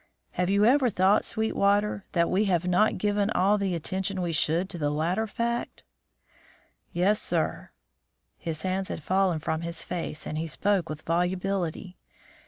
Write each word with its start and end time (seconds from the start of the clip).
Have 0.31 0.49
you 0.49 0.65
ever 0.65 0.89
thought, 0.89 1.23
Sweetwater, 1.23 2.05
that 2.13 2.27
we 2.27 2.45
have 2.45 2.65
not 2.65 2.97
given 2.97 3.29
all 3.29 3.59
the 3.59 3.75
attention 3.75 4.23
we 4.23 4.31
should 4.31 4.67
to 4.71 4.79
the 4.79 4.89
latter 4.89 5.27
fact?" 5.27 5.83
"Yes, 6.91 7.21
sir." 7.21 7.69
His 8.39 8.63
hands 8.63 8.87
had 8.87 9.03
fallen 9.03 9.37
from 9.37 9.61
his 9.61 9.83
face, 9.83 10.25
and 10.25 10.39
he 10.39 10.47
spoke 10.47 10.89
with 10.89 11.03
volubility. 11.03 11.99